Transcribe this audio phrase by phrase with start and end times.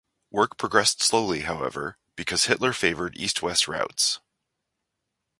[0.31, 4.19] Work progressed slowly, however, because Hitler favored east-west routes.